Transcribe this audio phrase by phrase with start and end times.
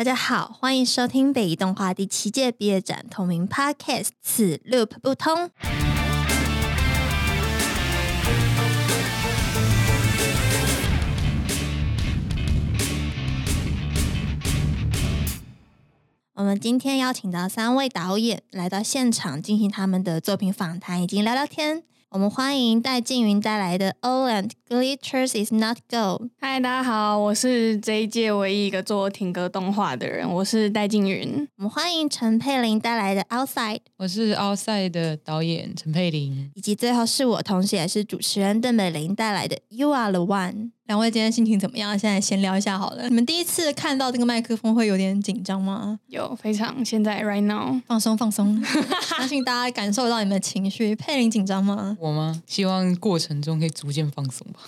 [0.00, 5.34] 大家好，欢迎收听北移动画第七届毕业展同名 Podcast《此 Loop 不通》。
[16.32, 21.82] 我们今天邀请到三位导演来到现场，进行他们的作品访谈以及聊聊天。
[22.12, 26.22] 我们欢迎戴静云带来的《All and Glitters Is Not Gold》。
[26.40, 31.48] 嗨，大家好，我是这一届唯一一个做停格动画的人，我是戴静云。
[31.58, 40.54] 我们欢迎陈佩玲带来的《Outside》，我是《Outside》的导演陈佩玲，以及最后是我，同时也是主持人邓美玲带来的《You Are the One》。
[40.90, 41.96] 兩位今天心情怎么样？
[41.96, 43.08] 现在闲聊一下好了。
[43.08, 46.00] 你们第一次看到这个麦克风会有点紧张吗？
[46.08, 46.84] 有，非常。
[46.84, 48.60] 现在 right now，放松放松，
[49.16, 50.96] 相信大家感受到你们的情绪。
[50.96, 51.96] 佩林紧张吗？
[52.00, 52.42] 我吗？
[52.44, 54.58] 希望过程中可以逐渐放松吧。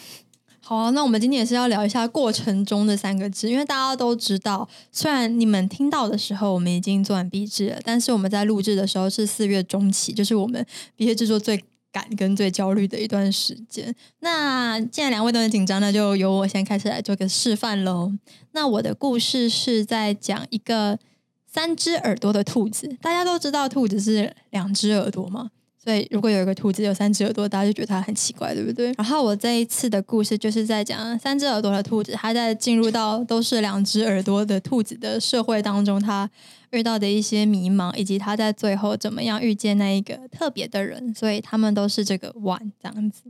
[0.61, 10.64] 好啊，那我们今天也是要聊一下“过程中”的三个字，因为大家都知道，虽然你们听到的时候我们已经做完畢製了，但是我们在录制的时候是四月中期，就是我们
[10.95, 13.95] 毕业制作最感跟最焦虑的一段时间。
[14.21, 18.12] 那既然两位都很紧张，那就由我先开始来做个示范喽。
[18.53, 20.98] 那我的故事是在讲一个
[21.47, 22.97] 三只耳朵的兔子。
[23.01, 25.51] 大家都知道兔子是两只耳朵吗？
[25.83, 28.92] 所以如果有一个兔子有三只耳朵，大家就觉得它很奇怪，对不对？
[28.97, 36.30] 然后我这一次的故事就是在讲三只耳朵的兔子，它在进入到都是两只耳朵的兔子的社会当中，它
[36.70, 43.22] 遇到的一些迷茫，以及它在最后怎么样遇见那一个特别的人，所以他们都是这个碗这样子。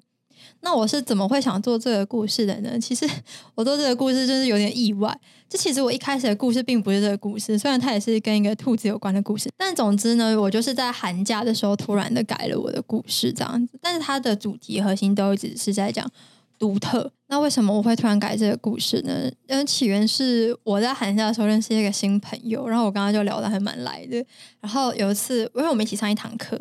[0.61, 2.79] 那我是怎么会想做这个故事的呢？
[2.79, 3.09] 其实
[3.55, 5.19] 我做这个故事真是有点意外。
[5.53, 13.79] 这其实我一开始的故事并不是这个故事，虽然它也是跟一个兔子有关的故事，但总之呢，我就是在寒假的时候突然的改了我的故事这样子。
[13.79, 16.11] 但是它的主题核心都一直是在讲
[16.59, 17.13] 独特。
[17.27, 19.31] 那为什么我会突然改这个故事呢？
[19.47, 24.25] 因为起源是我在寒假的时候认识一个新朋友，然后我刚刚就聊得还蛮来的。
[24.59, 26.57] 然后有一次，因为我们一起上一堂课，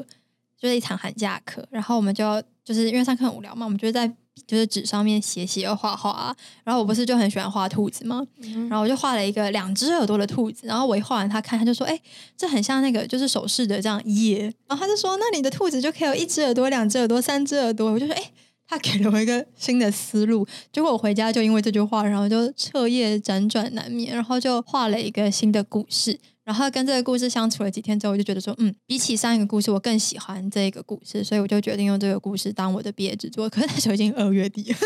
[0.59, 4.11] 就是一场寒假课，然后我们就就是因为上课很无聊嘛，我们就在
[4.47, 6.35] 就是纸上面写写画画啊。
[6.63, 8.25] 然后我不是就很喜欢画兔子嘛，
[8.69, 10.67] 然后我就画了一个两只耳朵的兔子。
[10.67, 12.01] 然后我一画完，他看他就说：“哎、欸，
[12.37, 18.31] 這很像那个就是手势的这样耶。”然后他就说：“那你的兔子就可以有一只耳朵、两只耳朵、三只耳朵。”我就说：“哎、欸。”
[18.71, 26.17] 他给了我一个新的思路，结果我回家就因为这句话，然后就彻夜辗转难眠，然后就画了一个新的故事。
[26.51, 33.49] 然后跟这个故事相处了几天之后，我就觉得说，嗯，比起上一个故事，我更喜歡這個故事，所以我就决定用这个故事当我的毕业制作。
[33.49, 34.77] 可是那时候已经二月底了，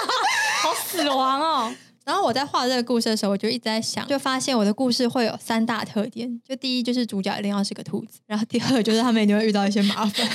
[0.64, 1.76] 好死亡哦。
[2.06, 10.26] 然后我在画这个故事的时候，我就一直在想，就发现我的故事会有三大特点，就第一就是主角一定要是个兔子，然后第二就是他们一定会遇到一些麻煩。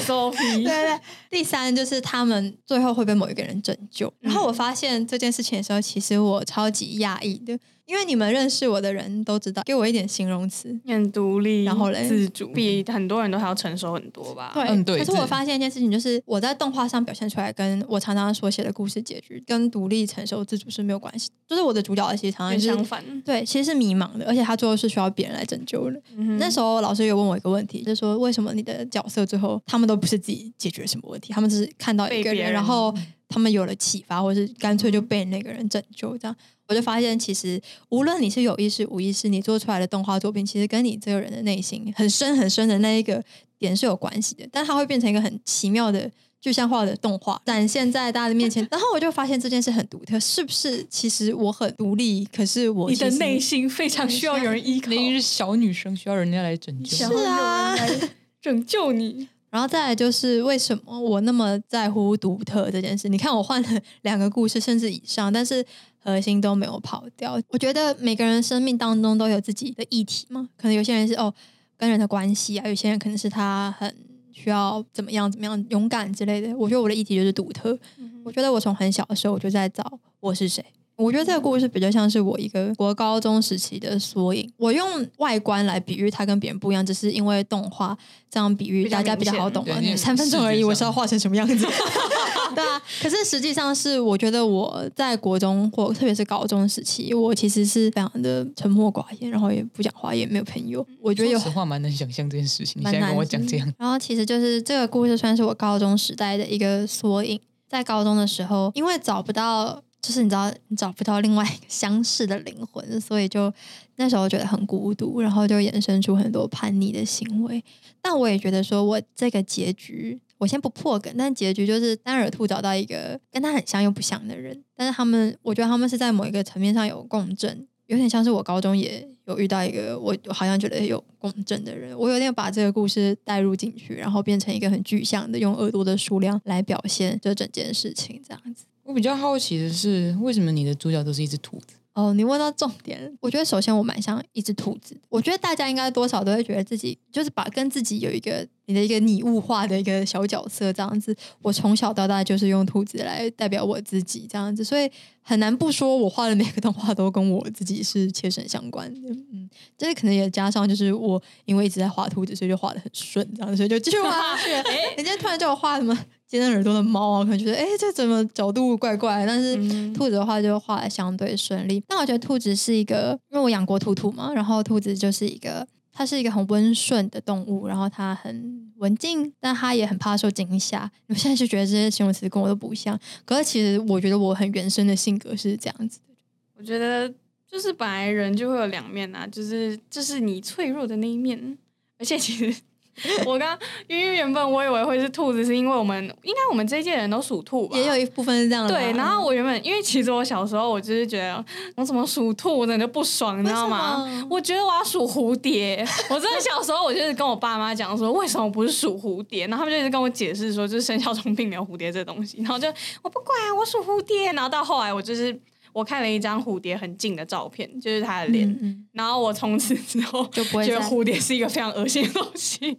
[0.00, 1.00] SOP 對對，
[1.30, 4.12] 第三就是他们最后会被某一个人拯救。
[4.20, 7.56] 然后我发现这件事情的时候，其实我超级讶异的。
[7.90, 14.52] 因为你们认识我的人都知道，给我一点形容词，很独立，然后嘞，自主，比很多人都还要成熟很多吧？
[14.54, 14.98] 对，嗯对。
[14.98, 21.30] 可是我发现一件事情，就是我在动画上表现出来，跟我常常所写的故事结局，跟独立、成熟、自主是没有关系。
[21.48, 26.00] 就是我的主角其实常常相反，对，其实是迷茫的，而且他最后是需要别人来拯救的。
[26.16, 32.94] 嗯、那时候老师有问我一个问题，就是说为什么你的角色最后他们都不是自己解决什么问题，他们只是看到一个人，人然後
[33.30, 36.36] 他们有了启发，或是干脆就被那个人拯救这样。
[36.66, 43.24] 我就发现，其实无论你是有意识、无意识，你做出来的动画作品，其实跟你这个人的内心很深很深的那一个
[43.58, 44.46] 点是有关系的。
[44.52, 46.08] 但它会变成一个很奇妙的
[46.40, 48.64] 具象化的动画，展现在大家的面前。
[48.70, 50.86] 然后我就发现这件事很独特，是不是？
[50.88, 54.92] 其实我很独立，可是我你的内心非常需要有人依靠。
[54.92, 56.96] 你是小女生，需要人家来拯救。
[56.96, 57.76] 是啊，
[58.40, 59.28] 拯救你。
[59.50, 63.08] 然后再来就是为什么我那么在乎独特这件事？
[63.08, 63.68] 你看我换了
[64.02, 65.64] 两个故事，甚至以上，但是。
[66.02, 67.38] 核心都没有跑掉。
[67.48, 71.30] 我觉得每个人生命当中都有自己的议题嘛，可能有些人是哦
[71.76, 73.94] 跟人的关系啊，有些人可能是他很
[74.32, 76.56] 需要怎么样怎么样勇敢之类的。
[76.56, 77.78] 我觉得我的议题就是独特。
[77.98, 80.64] 嗯、我觉得我从很小的时候我就在找我是誰。
[81.00, 84.52] 我觉得这个故事比较像是我一个国高中时期的缩影。
[84.58, 84.86] 我用
[85.16, 87.96] 外观来比喻它跟别人不一样，只是因为动画
[88.30, 89.74] 这样比喻大家比较好懂嘛。
[89.96, 91.66] 三分钟而已，我是要画成什么样子？
[92.54, 92.82] 对啊。
[93.00, 100.86] 可是实际上是，我觉得我在国中或特别是高中时期，我其实是非常的沉默寡言，然后也不讲话，也没有朋友。
[101.00, 102.82] 我觉得有实话蛮能想象这件事情。
[102.82, 107.40] 你现在跟我讲这样，然后其实就是这个故事算是我高中时代的一个缩影。
[107.68, 109.82] 在高中的时候，因为找不到。
[110.02, 113.52] 就是你知道，你找不到另外一个相似的灵魂，所以就
[113.96, 117.62] 那时候觉得很孤独，然后就衍生出很多叛逆的行为。
[118.00, 138.64] 但我也觉得说，我这个结局，我先不破梗，但结局就是丹尔兔找到一个跟他很像又不像的人，但是他们，我觉得他们是在某一个层面上有共振，有点像是我高中也有遇到一个我好像觉得有共振的人，我有点把这个故事带入进去，然后变成一个很具象的用耳朵的数量来表现这整件事情，这样子。
[138.90, 141.74] 我比较好奇的是，为什么你的主角都是一只兔子？
[141.92, 143.16] 哦，你问到重点。
[143.20, 144.96] 我觉得首先我蛮像一只兔子。
[145.08, 151.14] 我觉得大家应该多少都会觉得自己就是把跟自己有一个你的一个拟物化的一个小角色这样子。
[151.42, 154.90] 我从小到大就是用兔子来代表我自己这样子，所以
[155.20, 159.10] 很难不说我画的每个动画都跟我自己是切身相关的。
[159.32, 159.48] 嗯，
[159.78, 164.52] 这可能也加上就是我因为一直在画兔子，所以就画的很顺这样，所以就继续画下去。
[164.52, 165.96] 哎， 人家突然叫我画什么？
[166.30, 169.26] 尖耳朵的猫啊，可能觉得哎，这怎么角度怪怪？
[169.26, 169.56] 但是
[169.92, 171.82] 兔子的话就画的相对顺利。
[171.88, 180.88] 但我觉得兔子是一个，因为我养过兔兔嘛，然后兔子就是一个，它是一个很温顺的动物，然后它很文静，但它也很怕受惊吓。
[181.08, 186.14] 我现在就觉得这些形容词跟我都不像，可是其实我觉得我很原生的性格是这样子的。
[186.56, 187.12] 我觉得
[187.50, 191.58] 就是本来人就会有两面啊，就是这是你脆弱的那一面，
[191.98, 192.54] 而且其实。
[193.24, 198.74] 我刚因为原本我以为会是兔子，是因为我们应该我们这一届人都属兔吧，也有一部分是这样的。
[198.74, 201.44] 对，然后我原本因为其实我小时候我就是觉得
[201.76, 204.06] 我怎么属兔，我真的不爽，你知道吗？
[204.28, 205.86] 我觉得我要属蝴蝶。
[206.10, 209.46] 我真的小时候我就是跟我爸妈讲说，为什么不是属蝴蝶？
[209.46, 212.38] 然后他们就一直跟我解释说，就是生肖中并没有蝴蝶这东西。
[212.42, 212.68] 然后就
[213.02, 214.32] 我不管，我属蝴蝶。
[214.32, 215.32] 然后到后来我就是
[215.72, 218.86] 我看了一张蝴蝶很近的照片，就是他的脸。
[218.92, 222.78] 然后我从此之后就不会觉得蝴蝶是一个非常恶心的东西。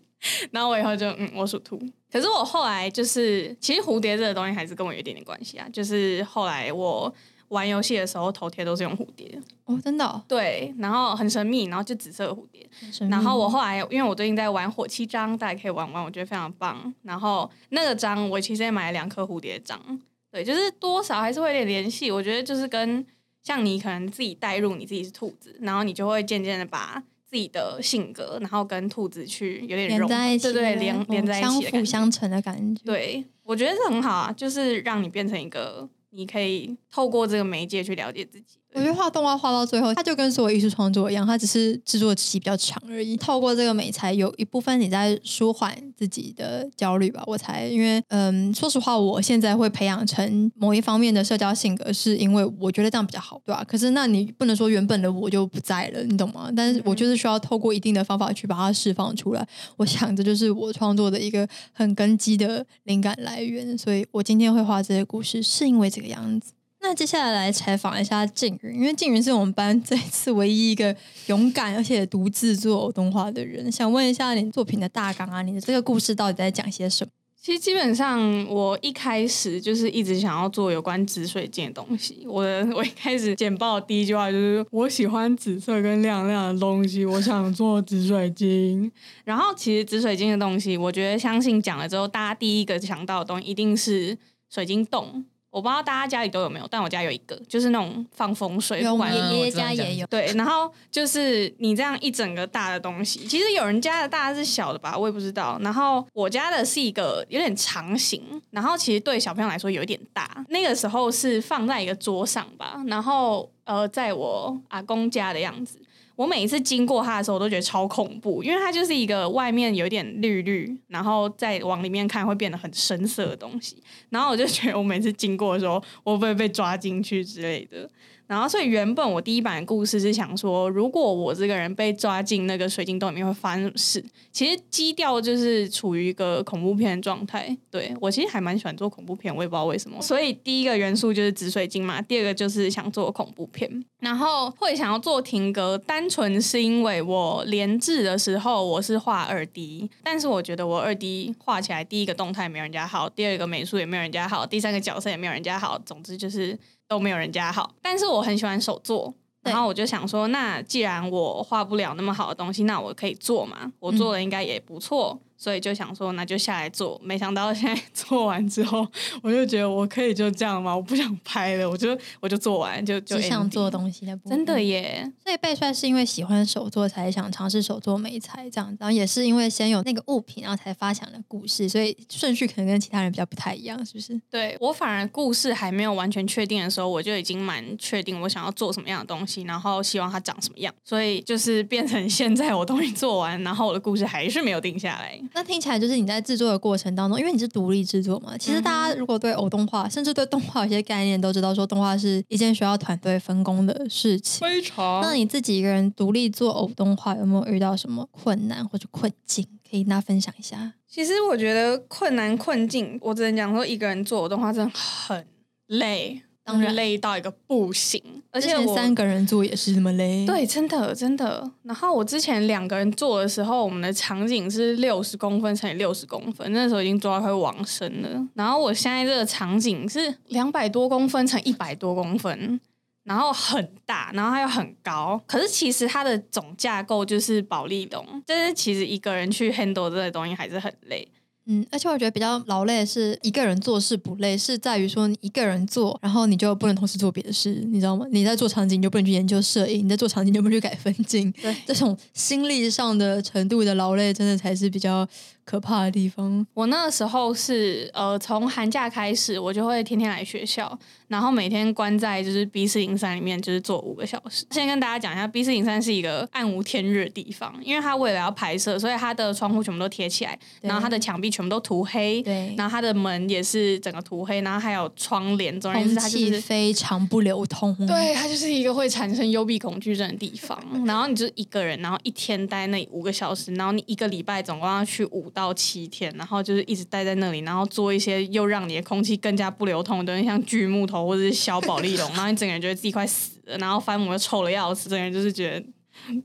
[0.51, 1.81] 然后我以后就嗯，我属兔。
[2.11, 5.67] 可是我后来就是，其实蝴蝶这个东西还是跟我有一点点关系啊。
[5.73, 7.11] 就是后来我
[7.47, 10.23] 玩游戏的时候，头贴都是用蝴蝶哦，真的。
[10.27, 12.69] 对，然后很神秘，然后就紫色的蝴蝶。
[13.09, 16.93] 然后我后来，因为我最近在玩火七章，大家可以玩玩，我觉得非常棒。
[17.01, 19.99] 然后那个章，我其实也买了两颗蝴蝶章。
[20.31, 22.09] 对，就是多少还是会有点联系。
[22.09, 23.05] 我觉得就是跟
[23.43, 27.03] 像你可能自己带入你自己是兔子，然后你就会渐渐的把。
[27.31, 32.83] 自己的性格，然后跟兔子去有点融在一起，对对，连连在一起，相辅相成的感觉。
[32.83, 38.59] 对，我觉得是很好啊，就是让你变成一个，你可以透过这个媒介去了解自己。
[38.73, 43.17] 我觉得画动画画到最后，它就跟所有艺术创作一样，它只是制作期比较长而已。
[43.17, 47.21] 透过这个美材，有一部分你在舒缓自己的焦虑吧。
[47.27, 53.63] 我才因为，嗯，说实话，我现在会培养成某一方面的社交性格，是因为我觉得这样比较好，对吧？
[53.67, 56.49] 可是那你不能说原本的我就不在了，你懂吗？
[56.55, 59.45] 但是我就是需要透过一定的方法去把它释放出来。
[59.75, 63.77] 我想这就是我创作的一个很根基的灵感来源。
[63.77, 66.53] 所以我今天会画这些故事，是因为这个样子。
[66.81, 70.93] 那接下来来采访一下静云，因为静云是我们班这一次唯一一个
[71.27, 73.71] 勇敢而且独自做动画的人。
[73.71, 77.11] 想问一下，你作品的大纲啊，你的这个故事到底在讲些什么？
[77.39, 82.23] 其实基本上，我一开始就是一直想要做有关紫水晶的东西。
[82.27, 82.43] 我
[82.75, 88.91] 我一开始简报的第一句话就是我喜欢紫色跟亮亮的东西，我想做紫水晶。
[89.23, 94.17] 然后其实紫水晶的东西，我觉得相信讲了之后，大家第一个想到的东西一定是
[94.49, 95.25] 水晶洞。
[95.51, 98.81] 我不知道大家家里都有没有，但我家有一个，就是那种放风水。
[98.81, 100.07] 有，爷爷家也有。
[100.07, 105.59] 对，然后就是你这样一整个大的东西，其实有人家的大是小的吧，我也不知道。
[105.61, 110.43] 然后我家的是一个有点长形，然后其实对小朋友来说有一点大。
[110.47, 115.77] 那个时候是放在一个桌上吧，然后呃，在我阿公家的样子。
[116.21, 123.81] 我每一次经过它的时候，我都觉得超恐怖，因为它就是一个外面有点绿绿，然后再往里面看会变得很深色的东西。
[124.09, 127.89] 然后我就觉得，我每次经过的时候，我会不会被抓进去之类的。
[128.31, 134.05] 然后，所以原本我第一版的故事是想说，如果我这个人被抓进那个水晶洞里面会发生什么事？
[134.31, 137.53] 其实基调就是处于一个恐怖片的状态。
[137.69, 140.01] 对我其实还蛮喜欢做恐怖片，我也不知道为什么。
[140.01, 143.69] 所以第一个元素就是紫水晶嘛，第二个就是想做恐怖片。
[143.99, 156.57] 然后会想要做停格，单纯是因为我连制的时候我是画二 D，但是我觉得我二 D 画起来第一个动态没有人家好，第二个美术也没有人家好，第三个角色也没有人家好，总之就是。
[156.91, 165.17] 都没有人家好，但是我很喜欢手作，然后我就想说，那既然我画不了那么好的东西，那我可以做嘛，我做的应该也不错。
[165.41, 167.01] 所以就想说，那就下来做。
[167.03, 168.87] 没想到现在 做完之后，
[169.23, 170.75] 我就觉得我可以就这样吗？
[170.75, 174.15] 我不想拍了，我就我就做完，就就想做东西的。
[174.27, 175.11] 真的耶！
[175.23, 184.21] 所以贝帅是因为喜欢手作才想尝试手作美材这样，然后也是因为先有那个物品，然后才发想的故事，所以顺序可能跟其他人比较不太一样，是不是？
[184.29, 190.71] 对我反而故事还没有完全确定的时候，我就已经蛮确定我想要做什么样的东西，然后希望它长什么样。
[190.83, 195.19] 所以就是变成现在我东西做完，然后我的故事还是没有定下来。
[195.33, 204.47] 那听起来就是你在制作的过程当中，因为你是独立制作嘛，其实大家如果对偶动画，甚至对动画有些概念，都知道说动画是一件需要团队分工的事情。
[204.47, 209.45] 非常那你自己一个人独立做偶动画，有没有遇到什么困难或者困境？
[209.69, 210.73] 可以跟大家分享一下。
[210.85, 215.25] 其实我觉得困难困境，我只能讲说一个人做偶动画真的很
[215.67, 221.49] 累，当然累到一个不行，而而且且我三个人做也是这么累。，对，真的真的。
[221.63, 228.27] 然后我之前两个人做的时候，我们的场景是六十公分乘以六十公分，那时候已经做到快往生了。
[228.33, 232.59] 然后我现在这个场景是两百多公分乘一百多公分。
[233.03, 241.07] 然后很大，然后它又很高，可是其实它的总架构就是保利龙，但是其实一个人去 handle 这个东西还是很累。
[241.47, 248.05] 嗯，而且我觉得比较劳累的是一个人做事不累，是在于说你一个人做，然后你就不能同时做别的事，你知道吗？
[248.11, 251.31] 你在做场景，你就不能去研究摄影；你在做场景，你就不能去改分镜。
[251.41, 255.07] 对这种心力上的程度的劳累，真的才是比较
[255.51, 256.47] 可怕的地方。
[256.53, 260.79] 我那个时候是呃，从寒假开始，我就会天天来学校，
[261.09, 264.45] 然后每天关在就是 B 四零三里面，就是坐五个小时。
[264.51, 276.39] 先跟大家讲一下，B 四零三是一个暗无天日的地方，因为它为了要拍摄，所以它的窗户全部都贴起来，然后它的墙壁全部都涂黑，对然后它的门也是整个涂黑，然后还有窗帘，总而言之，它就是。
[276.41, 277.73] 非常不流通。
[277.87, 280.61] 对，它就是一个会产生幽闭恐惧症的地方。
[280.85, 295.65] 然后你就一个人，然后一天待那五个小时，然后你一个礼拜总共要去五到到七天，然后就是一直待在那里，然后做一些又让你的空气更加不流通的东西，像锯木头或者是削保利龙，然后你整个人觉得自己快死了，然后翻模又臭的要死，整个人就是觉得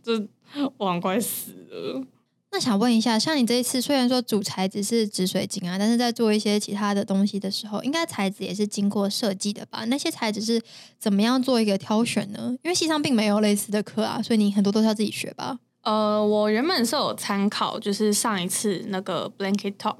[0.02, 0.28] 这
[0.76, 2.04] 我快死了。
[2.52, 9.84] 那想问一下，像你这一次虽然说主材质是紫水晶啊，但是在做一些其他的东西的时候，应该材质也是经过设计的吧？
[9.86, 10.62] 那些材质是
[10.98, 12.56] 怎么样做一个挑选呢？
[12.62, 15.58] 因为西上并没有类似的课啊，所以你很多都是要自己学吧？
[15.86, 19.98] 呃，我原本是有参考，就是上一次那个 Blanket Talk，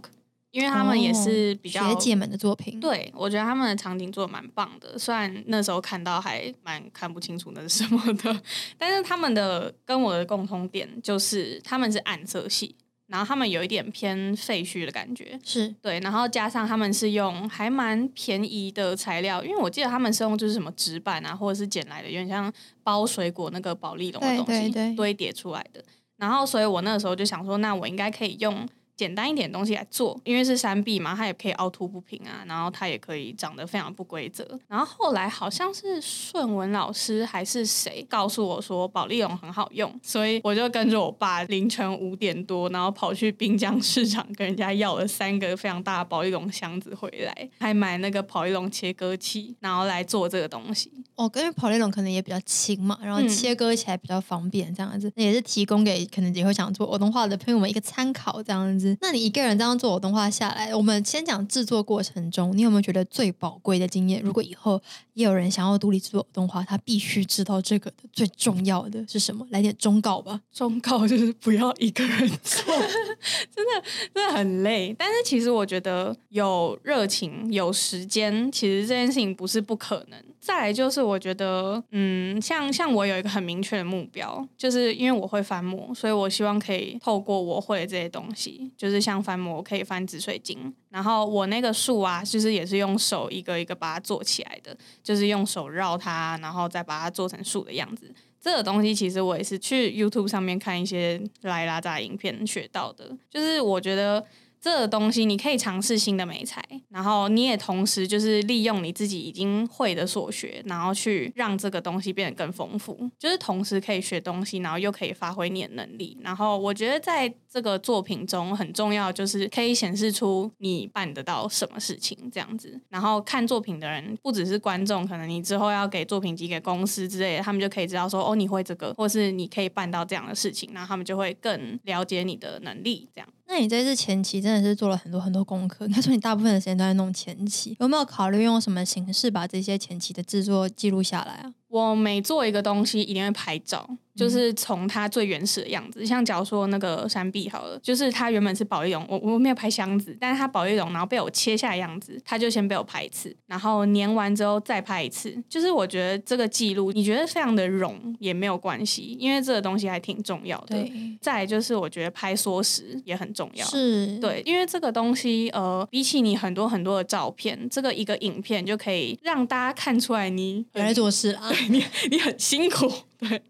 [0.51, 8.43] 因为他们也是比较、哦学姐们的作品，，对，我觉得他们的场景做的蛮棒的，虽然那时候看到还蛮看不清楚那是什么的，
[8.77, 12.75] 但是他们的跟我的共通点就是他们是暗色系，
[13.09, 15.73] 然后他们有一点偏废墟的感觉，是。
[15.81, 25.85] 对，然后加上他们是用还蛮便宜的材料，因为我记得他们是用就是什么纸板啊，或者是捡来的，有点像包水果那个保利龙的对东西堆叠出来的。
[26.17, 34.59] 然后，所以我那个时候就想说，那我应该可以用简单一点东西来做，因为是山壁嘛，它也可以凹凸不平啊，然后它也可以长得非常不规则。
[34.69, 50.91] 然后后来好像是顺文老师还是谁告诉我说保利龙很好用，所以我就跟着我爸凌晨五点多，然后跑去滨江市场跟人家要了三个非常大的保利龙箱子回来，还买那个保利龙切割器，然后来做这个东西。
[51.17, 58.86] 哦，因为跑雷龙可能也比较轻嘛，然后切割起来比较方便，这样子，那也是提供给可能也会想做儿童画的朋友们一个参考，这样子。
[59.01, 64.21] 那你一个人这样做我动画下来，我们先讲制作过程中，你有没有觉得最宝贵的经验？
[64.23, 64.81] 如果以后
[65.15, 69.47] 也有人想要独立制作偶动画，他必须知道这个的最重要的是什么？
[69.51, 70.41] 来点忠告吧。
[70.53, 72.75] 忠告就是不要一个人做，
[73.55, 74.95] 真的真的很累。
[74.99, 80.23] 但是其实我觉得有热情、有时间，其实这件事情不是不可能。
[80.41, 90.73] 再来就是我觉得，嗯，像像我有一个很明确的目标，就是因为我会翻模，所以我希望可以透过我会的这些东西，就是像翻模，可以翻紫水晶。
[90.91, 98.11] 然后我那个树啊，就是也是用手一个一个把它做起来的，就是用手绕它，然后再把它做成树的样子。
[98.41, 104.25] 这个东西其实我也是去 YouTube 上面看一些拉拉扎影片学到的，就是我觉得
[104.67, 116.19] 这个东西你可以尝试新的美材，然后你也同时就是利用你自己已经会的所学，然后去让这个东西变得更丰富，就是同时可以学东西，然后又可以发挥你的能力。
[116.21, 122.81] 然后我觉得在这个作品中很重要，就是可以显示出你办得到什么事情这样子。
[122.89, 133.29] 然后看作品的人不只是观众，可能你之后要给作品集给公司之类的，他们就可以知道说哦你会这个，或是你可以办到这样的事情，然后他们就会更了解你的能力这样。
[133.49, 141.55] 那你这次前期真的是做了很多很多功课，应该说你大部分的时间都在弄前期，有没有考虑用什么形式把这些前期的制作记录下来啊？
[141.69, 146.07] 我每做一个东西，一定会拍照，就是从它最原始的样子。
[146.07, 155.37] 像假如说那个山壁好了，就是它原本是保利龙，我我没有拍箱子，但是它保利龙，然后被我切下的样子，它就先被我拍一次，然后粘完之后再拍一次。
[155.49, 160.77] 就是我觉得这个记录，你觉得非常的冗也没有关系，因为这个东西还挺重要的。
[161.21, 163.67] 再来就是我觉得拍缩时也很重要。
[163.67, 171.53] 是，对，因为这个东西，呃，比起你很多很多的照片，这个一个影片就可以让大家看出来你有在做事啦。
[171.69, 173.43] 你你很辛苦，对。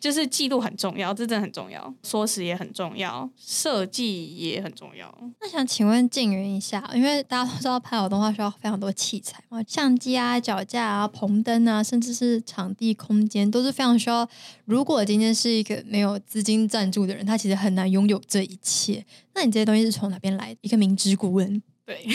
[0.00, 5.16] 就是记录很重要，这真的很重要，缩时也很重要，设计也很重要。
[5.40, 14.28] 那想请问静云一下，因为大家都知道拍好动画需要非常多器材嘛，相机啊、脚架啊、棚灯啊，甚至是场地空间都是非常需要。
[14.64, 19.06] 如果今天是一个没有资金赞助的人，他其实很难拥有这一切。
[19.36, 20.56] 那你这些东西是从哪边来？
[20.62, 21.62] 一个明知故问。
[21.86, 22.04] 对。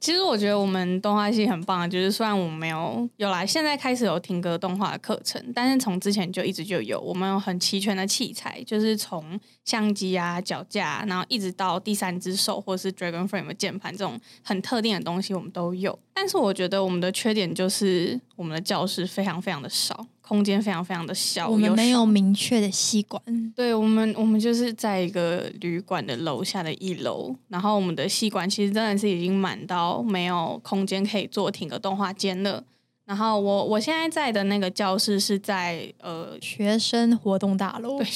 [0.00, 15.98] 其实我觉得我们动画系很棒，就是虽然我们没有有来，现在开始有听歌动画的课程，但是从之前就一直就有，我们有很齐全的器材，就是从相机啊、脚架，然后一直到第三只手或是 Dragon Frame 键盘这种很特定的东西，我们都有。
[16.14, 20.06] 但是我觉得我们的缺点就是我们的教室非常非常的少。
[20.28, 23.22] 空间非常非常的小，我们没有明确的吸管。
[23.56, 32.62] 对我们，我们就是在一个旅馆的楼下的一楼，然后我们的吸管其实真的是已经满到没有空间可以做停个动画间了。
[33.06, 38.06] 然后我我现在在的那个教室是在呃学生活动大楼，对，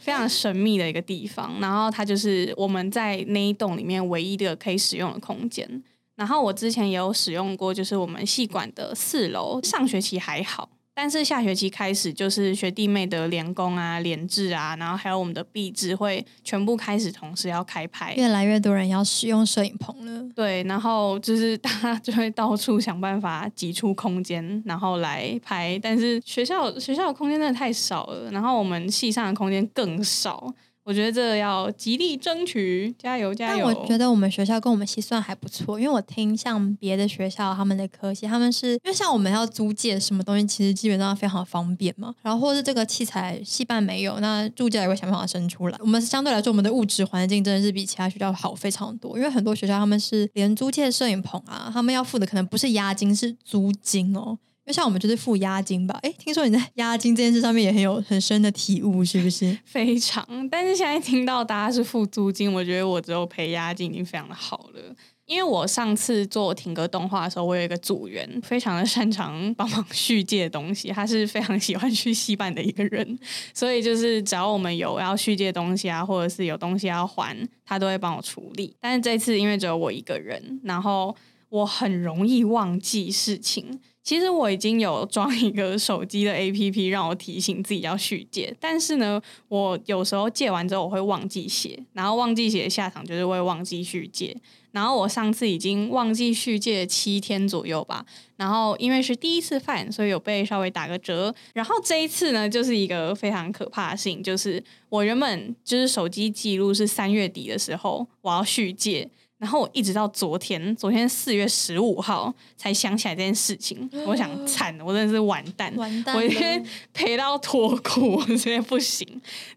[0.00, 1.60] 非常神秘的一个地方。
[1.60, 5.84] 然后它就是我们在那一栋里面唯一的可以使用的空间。
[6.16, 10.68] 然后我之前也有使用过，就是我们戏馆的四楼，上学期还好。
[10.94, 20.24] 但是下学期开始，就是学弟妹的联工啊、联制啊，然后还有我们的壁制会全部开始同时要开拍，越来越多人要使用摄影棚了。
[20.34, 25.78] 对，然后就是大家就会到处想办法挤出空间，然后来拍。
[25.82, 30.54] 但是学校学校的空间真的太少了，然后我们系上的空间更少。
[30.84, 33.66] 我觉得这要极力争取，加油加油！
[33.66, 42.14] 但我觉得我们学校跟我们系算还不错，因为我听像别的学校他们的科系，他们是因为像我们要租借什么东西，其实基本上非常方便嘛。
[42.20, 45.78] 然后或是这个器材系办没有，那助教也会想办法生出来。
[45.80, 49.16] 我们相对来说，我们的物质环境真的是比其他学校好非常多。
[49.16, 54.38] 因为很多学校他们是连租借摄影棚啊，他们要付的可能不是押金，是租金哦。
[54.64, 59.56] 因为像我们就是付押金吧，哎，听说你在押金这件事上面也很有很深的体悟，是不是？
[59.64, 64.96] 非常，但是现在听到大家是付租金，我觉得我只有赔押金已经非常的好了。
[65.26, 73.18] 因为我上次做停格动画的时候，我有一个组员非常的擅长帮忙续借东西，他是非常喜欢去戏办的一个人，
[73.54, 78.76] 所以就是只要我们有要续借东西啊，或者是有东西要还，他都会帮我处理。
[78.80, 81.14] 但是这次因为只有我一个人，然后
[81.54, 83.80] 我很容易忘记事情。
[84.02, 94.36] 其实我已经有装一个手机的 APP 让我提醒自己要续借，但是呢，我有时候借完之后我会忘记写，然后忘记写的下场就是会忘记续借。
[94.72, 98.04] 然后我上次已经忘记续借七天左右吧，
[98.36, 101.32] 然后因为是第一次犯，所以有被稍微打个折。
[101.54, 109.08] 然后这一次呢，就是一个非常可怕的事情，就是我原本就是手机记录是三月底的时候我要续借。
[109.44, 113.86] 然后我一直到昨天，昨天四月十五号才想起来这件事情。
[114.08, 119.06] 我想惨，我真的是完蛋，我今天赔到脱裤，我真的不行。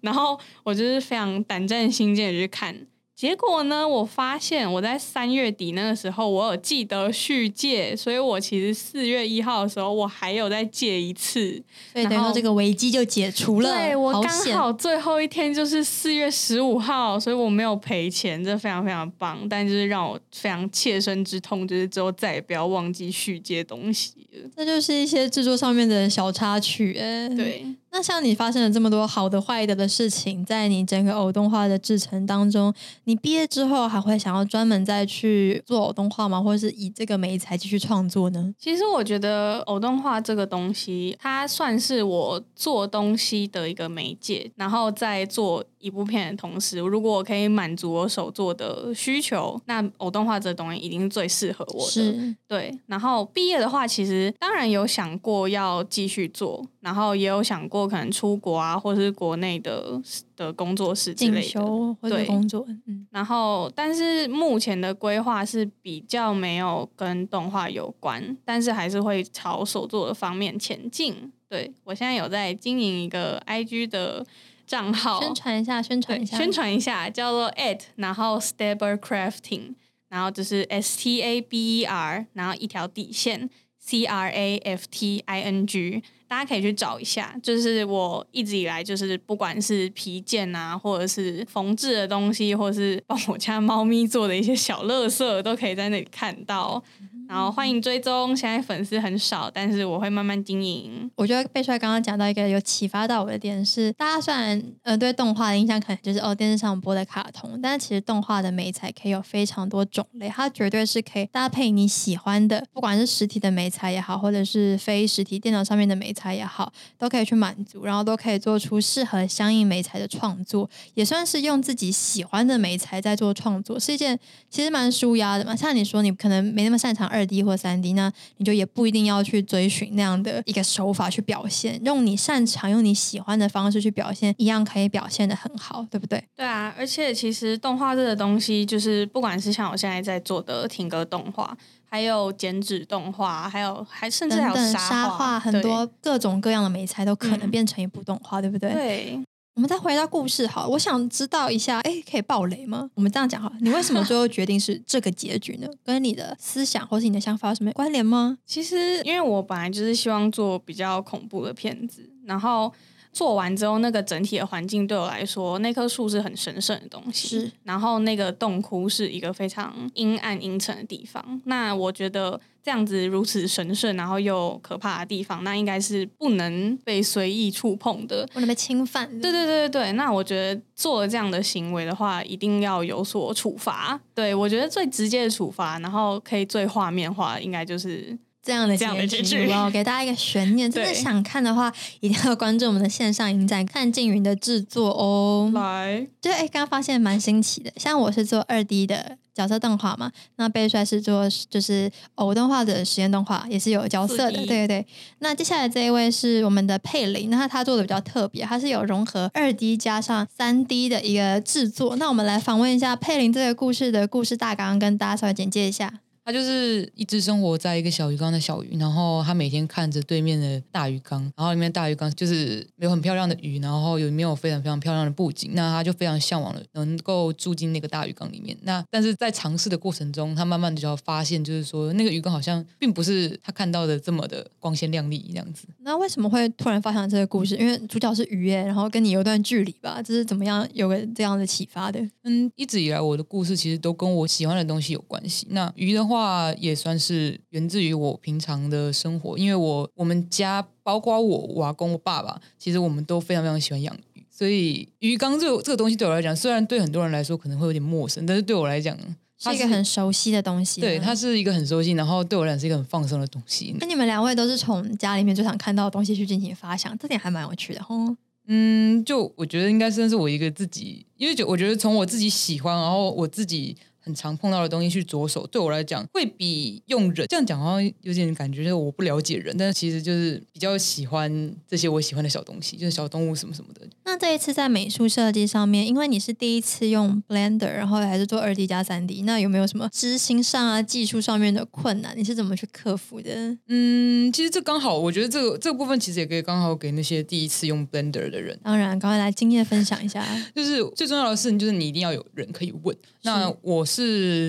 [0.01, 2.75] 然后我就是非常胆战心惊的去看。
[3.17, 3.87] 结果呢？
[3.87, 11.59] 我发现我在三月底那个时候，我有记得续借，所以我其实四月一号的时候，我还有再借一次，
[11.91, 13.73] 所以等于这个危机就解除了。
[13.73, 19.39] 对我刚好最后一天就是四月十五号，所以我没有赔钱，这非常非常棒。
[19.49, 24.47] 但就是让我非常切身之痛，就是之后再也不要忘记续借东西了。
[24.55, 27.65] 这就是一些制作上面的小插曲，哎，对。
[27.91, 32.73] 那像你发生了这么多好的、坏的的事情，在你整个偶动画的制程当中，
[33.05, 36.41] 你毕业之后还会想要专门再去做偶动画吗？
[36.41, 38.53] 或者是以这个媒材继续创作呢？
[38.59, 45.63] 其实我觉得偶动画这个东西，它算是我做东西的一个媒介，然后在做。
[45.79, 52.35] 一部片的同时，如果我可以满足我手做的需求，那偶动画这东西一定是最适合我的。
[52.47, 60.01] 对，然后毕业的话，其实当然有想过要继续做，然后也有想过可能出国啊，或者是国内的
[60.37, 62.65] 的工作室之类的，对工作。
[62.85, 71.29] 嗯，然后但是目前的规划是比较没有跟动画有关，但是还是会朝所做的方面前进。
[71.49, 74.25] 对我现在有在经营一个 IG 的。
[74.67, 79.73] 账号宣传一下，宣传一下，宣传一下，叫做 at，然后 stable crafting，
[80.09, 83.49] 然后就是 s t a b e r，然后一条底线
[83.87, 87.33] c r a f t i n g，大家可以去找一下。
[87.41, 96.83] 就是我一直以来就是不管是皮件啊，或者是缝制的东西，或者是帮我家猫咪做的一些小乐色，都可以在那里看到。
[97.27, 101.11] 然后欢迎追踪，现在粉丝很少，但是我会慢慢经营。
[101.15, 124.17] 我觉得贝帅刚刚讲到一个有启发到我的点是，大家虽然呃对动画的印象可能就是哦电视上播的卡通，但是其实动画的美材可以有非常多种类，它绝对是可以搭配你喜欢的，不管是实体的美材也好，或者是非实体电脑上面的美材也好，都可以去满足，然后都可以做出适合相应美材的创作，也算是用自己喜欢的美材在做创作，是一件
[124.49, 125.53] 其实蛮舒压的嘛。
[125.53, 136.23] 像你说你可能没那么擅长二 D 或三 D，那你就也不一定要去追寻那样的一个手法去表现，用你擅长、用你喜欢的方式去表现，一样可以表现的很好，对不对？
[136.35, 141.57] 对啊，而且其实动画这个东西，就是不管是像我现在在做的听歌动画，
[141.89, 148.71] 还有剪纸动画，还有还甚至还有沙沙画，很多各种各样的美材都可能嗯变成一部动画，对不对？
[148.71, 149.19] 对，
[149.57, 152.91] 我们再回到故事好，我想知道一下，哎，可以爆雷吗？
[152.93, 155.67] 我们这样讲好，你为什么最后决定是这个结局呢？
[155.83, 158.37] 跟你的思想或是你的想法有什么关联吗？
[158.45, 162.71] 其实因为我本来就是希望做比较恐怖的片子，然后
[163.17, 167.51] 做完之后，那个整体的环境对我来说，那棵树是很神圣的东西，是。
[167.63, 171.41] 然后那个洞窟是一个非常阴暗阴沉的地方。
[171.45, 178.27] 那我觉得这样子如此神圣，然后又可怕的地方，那应该是不能被随意触碰的。
[178.31, 179.09] 不能被侵犯。
[179.19, 183.99] 对对对对对，那我觉得做了这样的行为的话，一定要有所处罚。
[184.13, 188.15] 对我觉得最直接的处罚，然后可以最画面化的，应该就是
[188.47, 190.71] 这样的这样的结结局哦给大家一个悬念。
[190.71, 195.51] 真的想看的话，一定要关注我们的线上影展，看静云的制作哦。
[195.53, 204.85] 来就哎，刚刚发现蛮新奇的，像我是做二 D 的角色动画嘛，那贝帅是做就是偶动画的实验动画，也是有角色的，对对对。
[205.19, 211.97] 那接下来这一位是我们的佩林，那他做的比较特别，他是有融合二 D 加上三 D 的一个制作。
[211.97, 215.99] 那我们来访问一下佩林这个故事的故事大纲，跟大家稍微简介一下。
[216.27, 228.57] 它就是一直生活在一个小鱼缸的小鱼，然后他每天看着对面的大鱼缸，然后里面大鱼缸就是有很漂亮的鱼，然后有没有非常非常漂亮的布景，那他就非常向往了能够住进那个大鱼缸里面。
[228.63, 235.65] 那但是在尝试的过程中，他慢慢的就要发现，就是说那个鱼缸好像并不是他看到的这么的光鲜亮丽这样子。
[235.79, 237.55] 那为什么会突然发现这个故事？
[237.55, 242.05] 因为主角是鱼耶，然后跟你有一段距离吧，这是怎么样有个这样的启发的？
[242.25, 245.47] 嗯，一直以来我的故事其实都跟我喜欢的东西有关系。
[245.51, 246.16] 那鱼的话
[246.59, 258.97] 也算是源自于我平常的生活，因为我我们家包括我我阿公我爸爸，其实我们都非常非常喜欢养鱼，所以鱼缸这个这个东西对我来讲，虽然对很多人来说可能会有点陌生，但是对我来讲，
[259.41, 260.81] 它是一个很熟悉的东西。
[260.81, 263.75] 对它是一个很熟悉，然后对我来讲是一个很放松的东西。
[263.79, 268.17] 那你们两位都是从家里面最想看到的东西去进行发想，这点还蛮有趣的哦。
[268.49, 273.75] 嗯，就我觉得应该算是我一个自己，因为就我觉得从我自己喜欢，然后我自己
[274.07, 283.81] 很常碰到的东西去着手，对我来讲会比用人这样讲好像有点感觉就是我不了解人，但是其实就是比较喜欢这些我喜欢的小东西，就是小动物什么什么的。
[284.05, 292.17] 那这一次在美术设计上面，因为你是第一次用 Blender，然后还是做二 D 加三 D，那有没有什么执行上啊、技术上面的困难？
[292.17, 293.57] 你是怎么去克服的？
[293.67, 298.57] 嗯，其实这刚好，我觉得这个这个部分其实也可以刚好给那些第一次用 Blender 的人。
[298.63, 300.25] 当然，赶快来经验分享一下。
[300.55, 302.95] 就是最重要的事情，就是你一定要有人可以问。
[303.23, 303.96] 那我是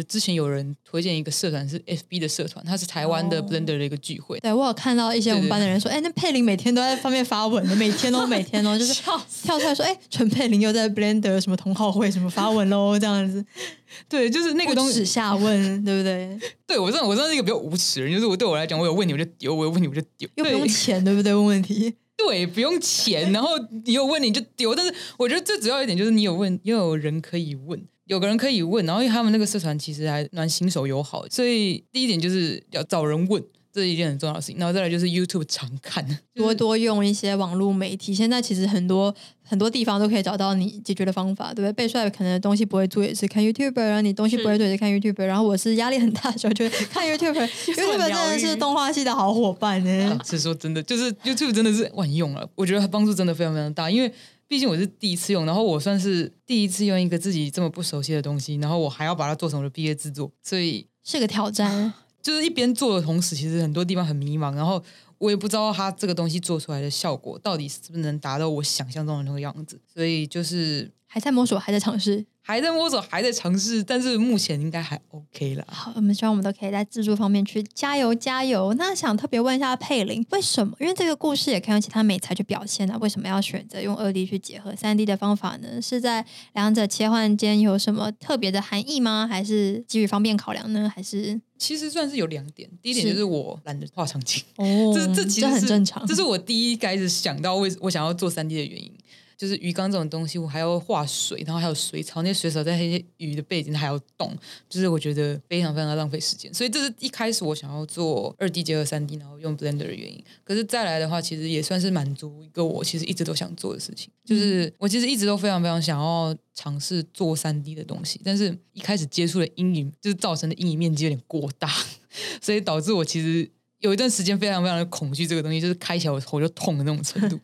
[0.08, 4.38] 之前有人推荐一个社团是 FB 的社团，它是台湾的哦 Blender 的一个聚会。
[4.40, 9.18] 对我有看到一些我们班的人说，哎，那佩林每天都在上面发文的，每天都每天哦， 就是跳
[9.58, 13.44] 出来说，哎，陈佩林又在 Blender 什么同好会什么发文喽，这样子，
[14.08, 15.04] 对，就是那个东西。
[15.04, 16.38] 下问，对不对？
[16.66, 21.34] 对我真的我真的是一个比较无耻的人，就是我对我来讲，我有问题我就丢，我有问题我就丢，又不用钱，对不对？
[21.34, 21.94] 问问题。
[22.16, 23.50] 对，不用钱，然后
[23.84, 24.74] 你有问你就丢。
[24.74, 34.56] 但是我觉得最主要一点就是你有问，又有人可以问，有个人可以问，然后因为他们那个社团其实还蛮新手友好，所以第一点就是要找人问，这是一件很重要的事情。
[34.56, 41.72] 然后再来就是 YouTube 常看，多多用一些网络媒体，现在其实很多很多地方都可以找到你解决的方法，对不对？
[41.74, 50.20] 贝帅可能东西不会做也是看 YouTube，然后你东西不会做也是看 YouTube，然后我是压力很大的时候就会 看 YouTube，YouTube 真的是动画系的好伙伴呢啊。
[50.24, 54.10] 是说真的，就是 YouTube 真的是万用了，我觉得它帮助真的非常非常大，因为。
[54.48, 64.82] 毕竟我是第一次用，然后我算是第一次用一个自己这么不熟悉的东西，然后我还要把它做成我的毕业制作，所以是个挑战， 就是一边做的同时，其实很多地方很迷茫，然后
[65.18, 72.24] 我也不知道它这个东西做出来的效果到底是不是能达到我想象中的那个样子，所以就是还在摸索，还在尝试。
[72.48, 75.62] 还在摸索，还在尝试，但是目前应该还 OK 了。
[75.68, 78.72] 好，我们希望我们都可以在制作方面去加油加油。
[78.78, 80.74] 那想特别问一下佩林，为什么？
[80.80, 85.82] 因为这个故事也可以用其他美材去表现啊，为什么要选择用二 D 去结合三 D 的方法呢？
[85.82, 89.28] 是在两者切换间有什么特别的含义吗？
[89.28, 90.90] 还是基于方便考量呢？
[90.96, 98.90] 还是其实算是有两点，第一点就是我懒得画场景，哦这这其实这很正常， 这是我第一开始想到为我想要做三 D 的原因。
[99.38, 104.36] 就是鱼缸这种东西，我还要画水，然后还有水草，那些水草在那些鱼的背景还要动，
[104.68, 106.52] 就是我觉得非常非常的浪费时间。
[106.52, 110.20] 所以这是一开始我想要做二 D 结合三 D，然后用 Blender 的原因。
[110.42, 121.72] 可是再来的话，其实也算是满足一个我其实一直都想做的事情，就是我其实一直都非常非常想要尝试做三 D 的东西，但是一开始接触的阴影，就是造成的阴影面积有点过大，
[122.42, 123.48] 所以导致我其实
[123.78, 127.38] 有一段时间非常非常的恐惧这个东西，就是开起来我头就痛的那种程度。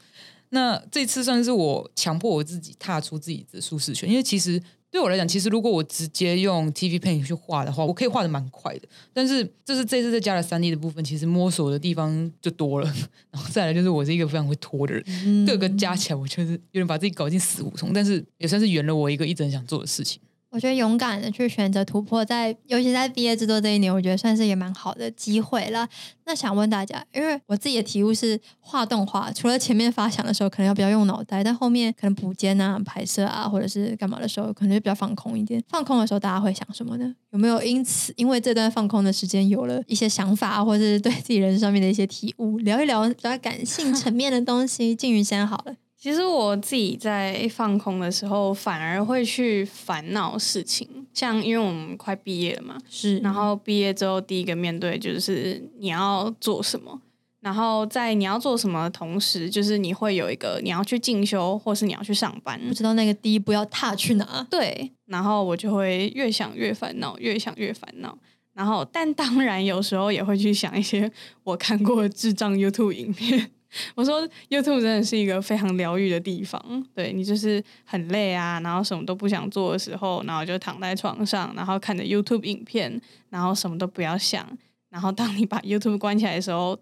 [0.54, 8.88] 那这次算是我强迫我自己踏出自己的舒适圈，因为其实对我来讲，其实如果我直接用 TV Paint 去画的话，我可以画的蛮快的。
[9.12, 12.86] 但是就是这次在加了三 D 的部分，其实摸索的地方就多了。
[13.32, 17.92] 然后再来就是我是一个非常会拖的人，嗯各个加起来，我就是有点把自己搞进死胡同。
[17.92, 20.20] 但是也算是圆了我一个一直很想做的事情。
[20.54, 25.88] 我觉得勇敢的去选择突破在，尤其在毕业制作这一年，我觉得算是也蛮好的机会了。
[26.26, 35.60] 那想问大家，因为我自己的体悟是，画动画除了前面发想的时候可能要比较用脑袋，但后面可能补间啊、拍摄啊，或者是干嘛的时候，可能就比较放空一点。
[35.68, 37.14] 放空的时候，大家会想什么呢？
[37.30, 42.58] 有没有因此因为这段放空的时间有了一些想法，或者是对自己人生上面的一些体悟？
[42.58, 44.94] 聊一聊比较感性层面的东西。
[44.94, 45.74] 静瑜先好了。
[46.04, 50.86] 其实我自己在放空的时候，反而会去烦恼事情。
[51.14, 57.00] 像因为我们快毕业了嘛，是然后毕业之后第一个面对就是你要做什么，
[57.40, 62.60] 然后在你要做什么的同时，就是你会有一个你要去进修，或是你要去上班。
[62.68, 64.46] 不知道那个第一步要踏去哪？
[64.50, 68.18] 对，然后我就会越想越烦恼，越想越烦恼。
[68.52, 71.10] 然后，但当然有时候也会去想一些
[71.44, 73.50] 我看过的智障 YouTube 影片。
[73.94, 84.46] 我说 YouTube 真的是一个非常疗愈的地方，对你就是很累啊，然后什么都不想做的时候，然后就躺在床上，然后看着 YouTube 影片，然后什么都不要想。
[84.90, 86.78] 然后当你把 YouTube 关起来的时候，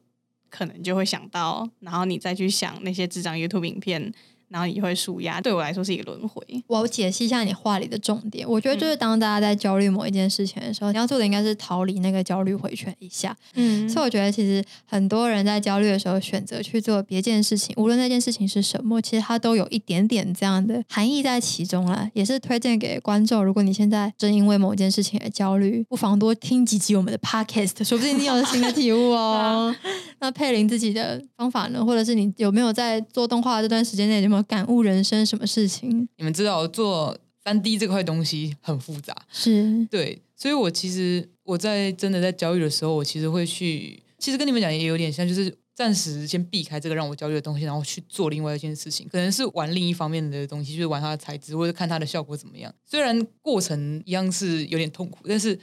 [0.50, 4.12] 可能就会想到，然后你再去想那些智障 YouTube 影片，
[4.52, 5.40] 然后也会舒压。
[5.40, 6.40] 对我来说是一个轮回。
[6.66, 8.48] 我解析一下你话里的重点。
[8.48, 13.34] 我觉得就是当大家在焦虑某一件事情的时候，你要做的应该是逃离那个焦虑回圈一下。
[13.54, 22.10] 嗯所以我觉得其实很多人在焦虑的时候选择去做别件事情，无论那件事情是什么，其实它都有一点点这样的含义在其中啦。
[22.12, 29.74] 也是推荐给观众，如果你现在正因为某件事情而焦虑，不妨多听几集我们的 podcast，说不定你有新的体悟哦。
[30.20, 36.08] 那佩林自己的方法呢，或者是你有没有在做动画这段时间内有没有感悟人生什么事情？
[36.16, 52.72] 你们知道做三 D 这块东西很复杂，是对，所以我其实我在真的在焦虑的时候，我其实会去，其实跟你们讲也有点像，就是暂时先避开这个让我焦虑的东西，然后去做另外一件事情，可能是玩另一方面的东西，就是玩它的材质或者看它的效果怎么样。
[52.84, 55.58] 虽然过程一样是有点痛苦，但是。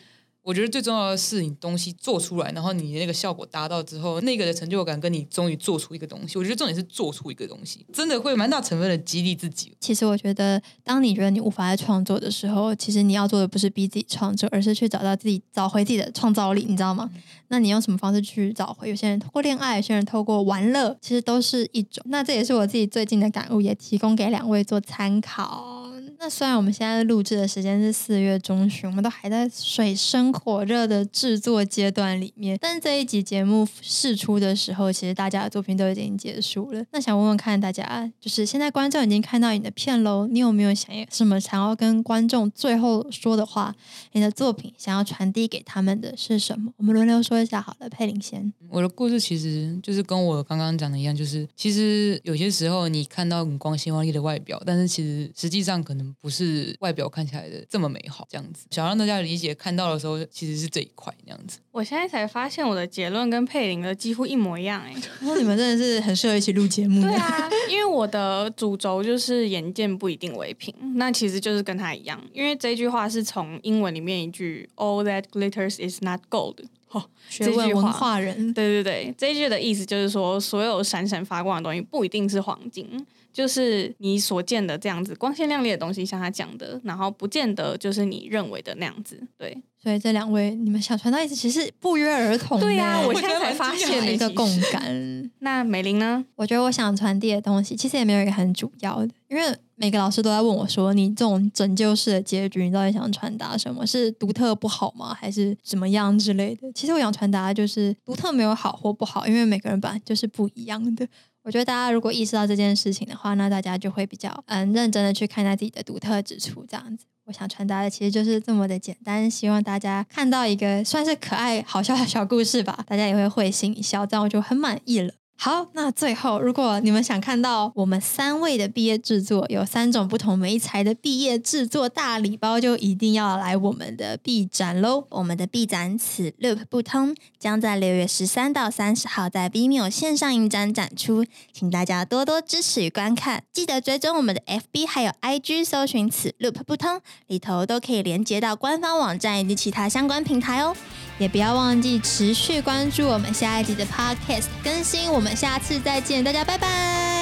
[0.49, 9.71] 我觉得最重要的是你东西做出来，然后你那个效果达到之后，那个的成就感跟你终于做出一个东西，我觉得重点是做出一个东西，真的会蛮大成分的激励自己。
[9.79, 17.07] 其实我觉得，当你觉得你无法再创作的时候，其实你要做的不是逼自己创作，而是去找到自己，找回自己的创造力，你知道吗？
[17.49, 18.89] 那你用什么方式去找回？
[18.89, 22.03] 有些人透过恋爱，有些人透过玩乐，其实都是一种。
[22.07, 25.78] 那这也是我自己最近的感悟，也提供给两位做参考。
[26.21, 36.84] 那虽然我们现在录制的时间是四月中旬，我们都还在水深火热的制作阶段里面，但是这一集节目释出的时候，其实大家的作品都已经结束了。
[36.91, 43.73] 那想问问看大家，就是现在观众已经看到你的片喽，你有没有想什么想要跟观众最后说的话？
[44.12, 46.73] 你的作品想要传递给他们的是什么？
[46.75, 47.89] 我们轮流说一下好了。
[47.89, 58.65] 佩林先，我的故事其实就是跟我刚刚讲的一样，就是其实有些时候你看到很光鲜亮丽的外表，但是其实实际上可能不是外表看起来的这么美好，这样子。
[58.71, 61.59] 想让大家理解，看到的时候其实是这一块那样子。
[61.71, 67.01] 我现在才发现我的结论跟佩林的几乎一模一样哎、 那你们真的是很适合一起录节目。
[67.01, 76.57] 对，啊，因为我的主轴就是眼见不一定为凭，那其实就是跟他一样，因为这句话是从英文里面一句 “All that glitters is not gold”。
[76.91, 89.21] 哦，学问文化人，对对对，这一句的意思就是说，所有闪闪发光的东西不一定是黄金，就是你所见的这样子光鲜亮丽的东西，像他讲的，然后不见得就是你认为的那样子。
[89.37, 92.59] 对，所以这两位你们想传达意思其实不约而同。
[92.59, 94.49] 对呀、呢我现在才发现了一个共。
[94.71, 95.29] 感。
[95.39, 96.25] 那美玲呢？
[96.35, 103.85] 我觉得我想传递的东西，其实也没有一个很主要的，因为每个老师都在问我说：“你这种拯救式的结局，你到底想传达什么？
[103.85, 105.13] 是独特不好吗？
[105.13, 111.07] 还是怎么样之类的？”其实我想传达的就是独特没有好或不好，因为每个人本来就是不一样的。
[111.49, 117.05] 我觉得大家如果意识到这件事情的话，那大家就会比较嗯认真的去看待自己的独特之处，这样子。
[117.25, 125.12] 我想传达的其实就是这么的简单，希望大家看到一个算是可爱好笑的小故事吧，大家也会会心一笑，这样我就很满意了。
[125.41, 135.06] 好，那最后，如果你们想看到我们三位的毕业制作，有三种不同媒材的毕业制作大礼包，就一定要来我们的 B 展喽！
[135.08, 141.23] 我们的 B 展此 Loop 不通将在六月十三到三十号在 Vimeo 线上影展展出，
[141.54, 143.45] 请大家多多支持与观看。
[143.54, 150.75] 记得追踪我们的 FB 还有 IG，搜寻此 Loop 不通，里头都可以连接到官方网站以及其他相关平台哦。
[151.19, 155.12] 也不要忘记持续关注我们下一集的 Podcast 更新。
[155.12, 156.67] 我们下次再见，大家拜拜，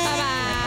[0.06, 0.67] 拜拜。